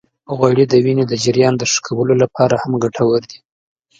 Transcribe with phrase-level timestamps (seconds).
[0.35, 3.37] غوړې د وینې د جريان د ښه کولو لپاره هم ګټورې دي.